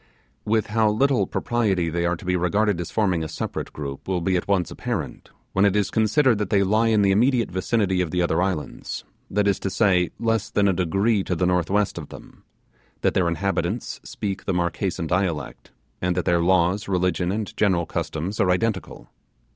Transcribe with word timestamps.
With 0.45 0.65
how 0.73 0.89
little 0.89 1.27
propriety 1.27 1.87
they 1.91 2.07
are 2.07 2.15
to 2.15 2.25
be 2.25 2.35
regarded 2.35 2.81
as 2.81 2.89
forming 2.89 3.23
a 3.23 3.27
separate 3.27 3.71
group 3.71 4.07
will 4.07 4.19
be 4.19 4.35
at 4.35 4.47
once 4.47 4.71
apparent, 4.71 5.29
when 5.53 5.63
it 5.63 5.75
is 5.75 5.91
considered 5.91 6.39
that 6.39 6.49
they 6.49 6.63
lie 6.63 6.87
in 6.87 7.03
the 7.03 7.11
immediate 7.11 7.51
vicinity 7.51 8.01
of 8.01 8.09
the 8.09 8.19
other 8.23 8.41
islands, 8.41 9.03
that 9.29 9.47
is 9.47 9.59
to 9.59 9.69
say, 9.69 10.09
less 10.19 10.49
than 10.49 10.67
a 10.67 10.73
degree 10.73 11.23
to 11.23 11.35
the 11.35 11.45
northwest 11.45 11.99
of 11.99 12.09
them; 12.09 12.43
that 13.01 13.13
their 13.13 13.27
inhabitants 13.27 13.99
speak 14.03 14.45
the 14.45 14.55
Marquesan 14.55 15.05
dialect, 15.05 15.69
and 16.01 16.17
that 16.17 16.25
their 16.25 16.41
laws, 16.41 16.87
religion, 16.87 17.31
and 17.31 17.55
general 17.55 17.85
customs 17.85 18.39
are 18.39 18.49
identical. 18.49 19.07